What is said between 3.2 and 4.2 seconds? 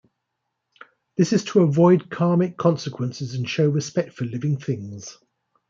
and show respect